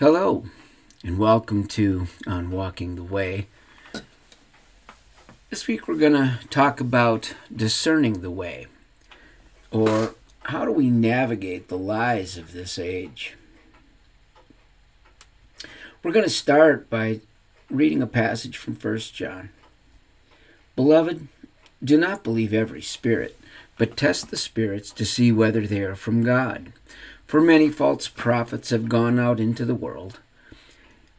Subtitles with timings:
[0.00, 0.44] Hello,
[1.04, 3.48] and welcome to On Walking the Way.
[5.50, 8.66] This week we're going to talk about discerning the way,
[9.70, 13.36] or how do we navigate the lies of this age.
[16.02, 17.20] We're going to start by
[17.68, 19.50] reading a passage from 1 John.
[20.76, 21.28] Beloved,
[21.84, 23.38] do not believe every spirit,
[23.76, 26.72] but test the spirits to see whether they are from God
[27.30, 30.18] for many false prophets have gone out into the world.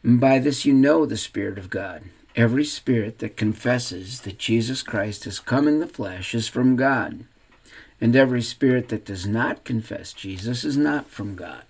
[0.02, 2.02] And by this you know the Spirit of God.
[2.36, 7.24] Every spirit that confesses that Jesus Christ has come in the flesh is from God,
[7.98, 11.62] and every spirit that does not confess Jesus is not from God.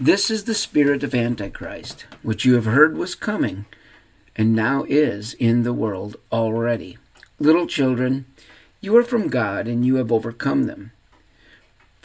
[0.00, 3.66] This is the spirit of Antichrist, which you have heard was coming,
[4.34, 6.96] and now is in the world already.
[7.38, 8.24] Little children,
[8.80, 10.92] you are from God, and you have overcome them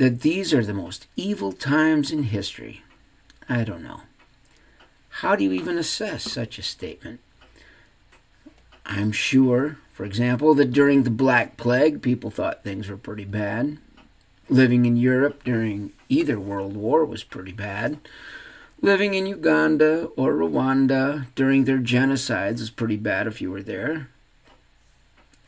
[0.00, 2.82] that these are the most evil times in history.
[3.50, 4.00] I don't know.
[5.20, 7.20] How do you even assess such a statement?
[8.86, 13.76] I'm sure, for example, that during the Black Plague, people thought things were pretty bad.
[14.48, 17.98] Living in Europe during either World War was pretty bad.
[18.80, 24.08] Living in Uganda or Rwanda during their genocides was pretty bad if you were there.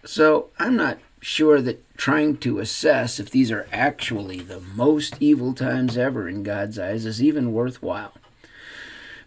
[0.05, 5.55] So I'm not sure that trying to assess if these are actually the most evil
[5.55, 8.13] times ever in God's eyes is even worthwhile.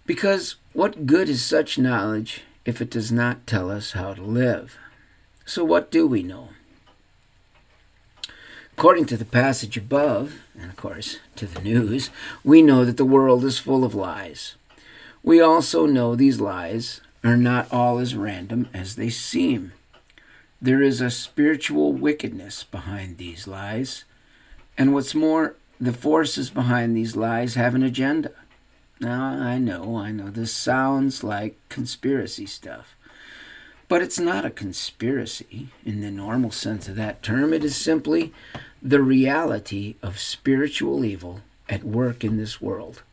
[0.05, 4.77] Because what good is such knowledge if it does not tell us how to live?
[5.45, 6.49] So, what do we know?
[8.77, 12.09] According to the passage above, and of course to the news,
[12.44, 14.55] we know that the world is full of lies.
[15.23, 19.72] We also know these lies are not all as random as they seem.
[20.66, 24.03] There is a spiritual wickedness behind these lies.
[24.80, 28.31] And what's more, the forces behind these lies have an agenda.
[29.00, 32.96] Now, I know, I know, this sounds like conspiracy stuff.
[33.88, 37.53] But it's not a conspiracy in the normal sense of that term.
[37.53, 38.34] It is simply
[38.82, 43.03] the reality of spiritual evil at work in this world.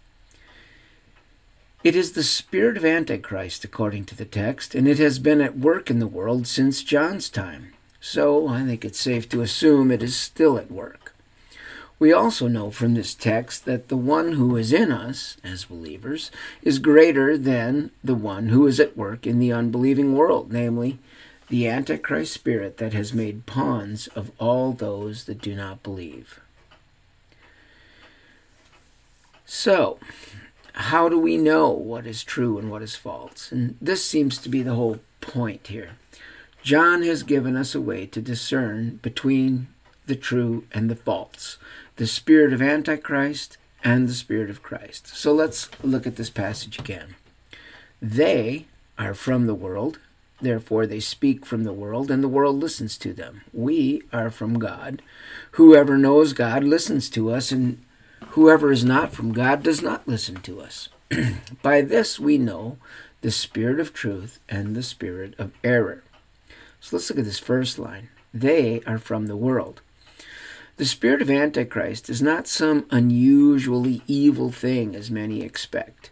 [1.85, 5.59] It is the spirit of Antichrist, according to the text, and it has been at
[5.59, 7.73] work in the world since John's time.
[8.01, 11.13] So I think it's safe to assume it is still at work.
[11.99, 16.31] We also know from this text that the one who is in us, as believers,
[16.63, 21.01] is greater than the one who is at work in the unbelieving world, namely,
[21.49, 26.41] the Antichrist spirit that has made pawns of all those that do not believe.
[29.45, 29.99] So,
[30.73, 33.53] how do we know what is true and what is false?
[33.53, 35.97] And this seems to be the whole point here.
[36.63, 39.69] John has given us a way to discern between
[40.07, 41.59] the true and the false,
[41.97, 45.09] the spirit of Antichrist and the spirit of Christ.
[45.09, 47.17] So let's look at this passage again.
[48.01, 48.67] They
[48.99, 49.99] are from the world,
[50.41, 53.43] therefore they speak from the world, and the world listens to them.
[53.53, 55.03] We are from God.
[55.53, 57.83] Whoever knows God listens to us, and
[58.33, 60.89] Whoever is not from God does not listen to us.
[61.63, 62.79] By this we know
[63.21, 66.03] the spirit of truth and the spirit of error.
[66.81, 68.09] So let's look at this first line.
[68.33, 69.83] They are from the world.
[70.79, 76.11] The spirit of Antichrist is not some unusually evil thing as many expect.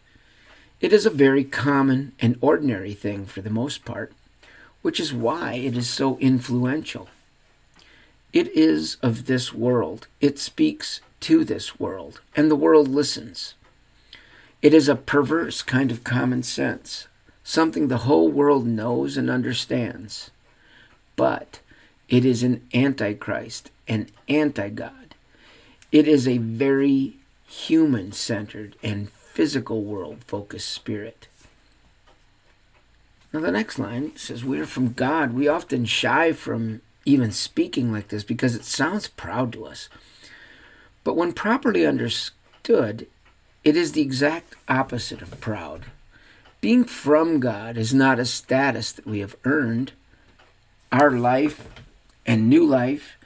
[0.79, 4.13] It is a very common and ordinary thing for the most part,
[4.83, 7.09] which is why it is so influential.
[8.35, 10.07] It is of this world.
[10.21, 13.55] It speaks to this world, and the world listens.
[14.63, 17.09] It is a perverse kind of common sense,
[17.45, 20.31] something the whole world knows and understands.
[21.17, 21.61] But
[22.09, 25.15] it is an antichrist, an anti God.
[25.93, 27.17] It is a very
[27.47, 31.29] human centered and physical world focused spirit.
[33.33, 35.33] Now, the next line says, We are from God.
[35.33, 39.89] We often shy from even speaking like this because it sounds proud to us.
[41.05, 43.07] But when properly understood,
[43.65, 45.87] it is the exact opposite of proud.
[46.61, 49.93] Being from God is not a status that we have earned.
[50.93, 51.69] Our life
[52.27, 53.17] and new life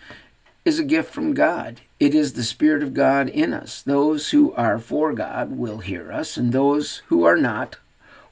[0.65, 1.81] is a gift from God.
[1.99, 3.83] It is the Spirit of God in us.
[3.83, 7.77] Those who are for God will hear us, and those who are not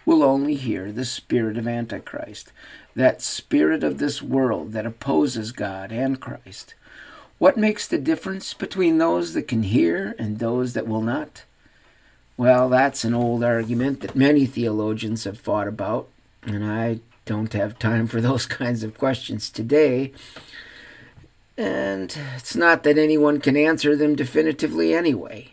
[0.04, 2.52] will only hear the spirit of Antichrist,
[2.94, 6.74] that spirit of this world that opposes God and Christ.
[7.42, 11.42] What makes the difference between those that can hear and those that will not?
[12.36, 16.06] Well, that's an old argument that many theologians have fought about,
[16.44, 20.12] and I don't have time for those kinds of questions today.
[21.58, 25.50] And it's not that anyone can answer them definitively anyway.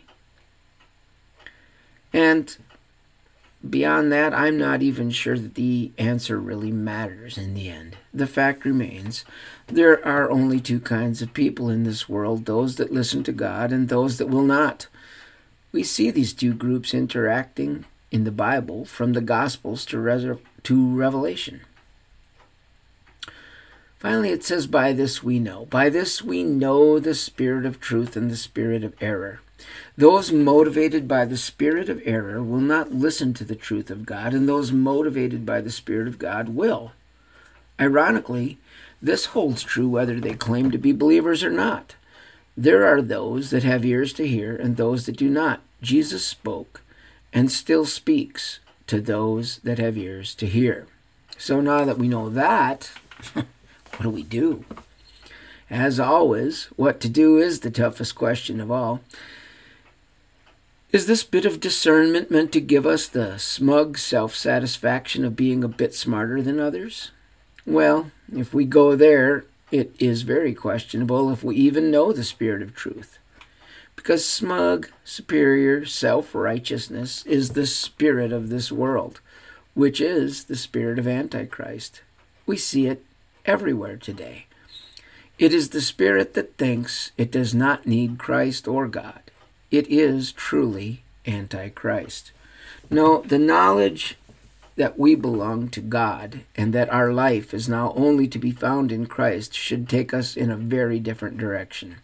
[2.12, 2.56] And
[3.68, 7.96] beyond that, I'm not even sure that the answer really matters in the end.
[8.12, 9.24] The fact remains
[9.66, 13.72] there are only two kinds of people in this world those that listen to God
[13.72, 14.86] and those that will not.
[15.72, 21.60] We see these two groups interacting in the Bible from the Gospels to, to Revelation.
[23.98, 25.66] Finally, it says, By this we know.
[25.66, 29.40] By this we know the spirit of truth and the spirit of error.
[29.96, 34.32] Those motivated by the spirit of error will not listen to the truth of God,
[34.32, 36.92] and those motivated by the spirit of God will.
[37.80, 38.58] Ironically,
[39.02, 41.94] this holds true whether they claim to be believers or not.
[42.56, 45.60] There are those that have ears to hear and those that do not.
[45.80, 46.82] Jesus spoke
[47.32, 50.86] and still speaks to those that have ears to hear.
[51.38, 52.90] So now that we know that,
[53.32, 54.64] what do we do?
[55.70, 59.00] As always, what to do is the toughest question of all.
[60.92, 65.62] Is this bit of discernment meant to give us the smug self satisfaction of being
[65.62, 67.12] a bit smarter than others?
[67.64, 72.60] Well, if we go there, it is very questionable if we even know the spirit
[72.60, 73.18] of truth.
[73.94, 79.20] Because smug, superior self righteousness is the spirit of this world,
[79.74, 82.02] which is the spirit of Antichrist.
[82.46, 83.04] We see it
[83.46, 84.46] everywhere today.
[85.38, 89.29] It is the spirit that thinks it does not need Christ or God
[89.70, 92.32] it is truly Antichrist.
[92.90, 94.16] No, the knowledge
[94.76, 98.90] that we belong to God and that our life is now only to be found
[98.90, 101.96] in Christ should take us in a very different direction.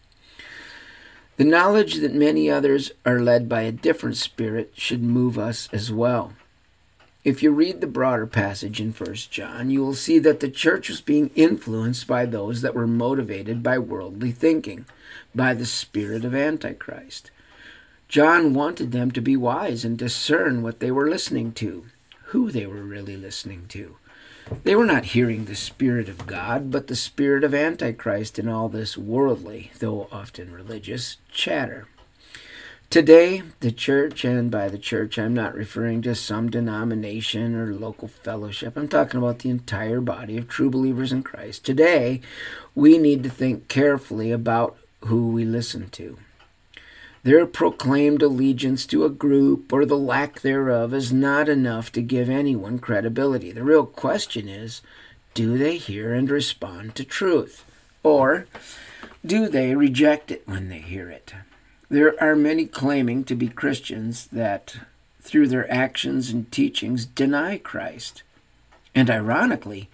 [1.36, 5.92] The knowledge that many others are led by a different spirit should move us as
[5.92, 6.32] well.
[7.24, 10.88] If you read the broader passage in 1 John, you will see that the church
[10.88, 14.86] was being influenced by those that were motivated by worldly thinking,
[15.34, 17.30] by the spirit of Antichrist.
[18.08, 21.86] John wanted them to be wise and discern what they were listening to,
[22.26, 23.96] who they were really listening to.
[24.62, 28.68] They were not hearing the Spirit of God, but the Spirit of Antichrist in all
[28.68, 31.88] this worldly, though often religious, chatter.
[32.88, 38.06] Today, the church, and by the church, I'm not referring to some denomination or local
[38.06, 38.76] fellowship.
[38.76, 41.64] I'm talking about the entire body of true believers in Christ.
[41.64, 42.20] Today,
[42.76, 46.18] we need to think carefully about who we listen to.
[47.26, 52.30] Their proclaimed allegiance to a group or the lack thereof is not enough to give
[52.30, 53.50] anyone credibility.
[53.50, 54.80] The real question is
[55.34, 57.64] do they hear and respond to truth?
[58.04, 58.46] Or
[59.24, 61.34] do they reject it when they hear it?
[61.88, 64.76] There are many claiming to be Christians that,
[65.20, 68.22] through their actions and teachings, deny Christ.
[68.94, 69.88] And ironically,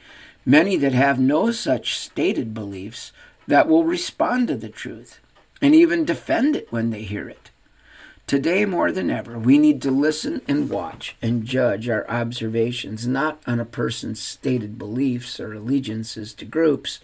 [0.45, 3.11] many that have no such stated beliefs
[3.47, 5.19] that will respond to the truth
[5.63, 7.51] and even defend it when they hear it.
[8.27, 13.41] Today, more than ever, we need to listen and watch and judge our observations not
[13.47, 17.01] on a person's stated beliefs or allegiances to groups,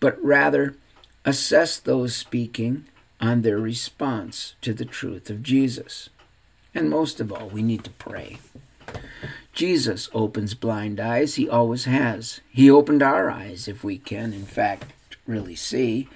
[0.00, 0.76] but rather
[1.24, 2.86] assess those speaking
[3.20, 6.08] on their response to the truth of Jesus.
[6.74, 8.38] And most of all, we need to pray.
[9.52, 12.40] Jesus opens blind eyes, he always has.
[12.50, 14.92] He opened our eyes, if we can, in fact,
[15.26, 16.08] really see.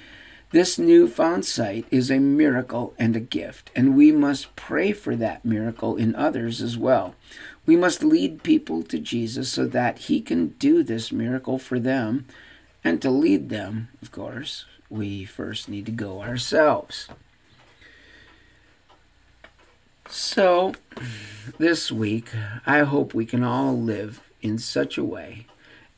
[0.52, 5.46] This newfound sight is a miracle and a gift, and we must pray for that
[5.46, 7.14] miracle in others as well.
[7.64, 12.26] We must lead people to Jesus so that He can do this miracle for them.
[12.84, 17.08] And to lead them, of course, we first need to go ourselves.
[20.10, 20.74] So,
[21.56, 22.28] this week,
[22.66, 25.46] I hope we can all live in such a way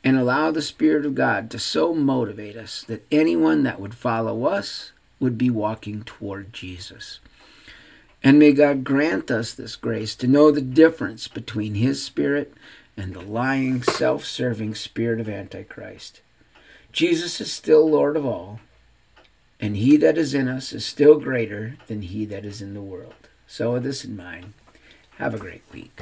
[0.05, 4.45] and allow the Spirit of God to so motivate us that anyone that would follow
[4.45, 7.19] us would be walking toward Jesus.
[8.23, 12.53] And may God grant us this grace to know the difference between His Spirit
[12.95, 16.21] and the lying, self serving spirit of Antichrist.
[16.91, 18.59] Jesus is still Lord of all,
[19.59, 22.81] and He that is in us is still greater than He that is in the
[22.81, 23.15] world.
[23.47, 24.53] So, with this in mind,
[25.17, 25.99] have a great week.